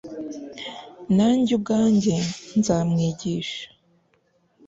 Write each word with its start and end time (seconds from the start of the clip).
Nanjye 1.15 1.51
ubwanjye 1.57 2.15
nzamwigisha 2.59 3.65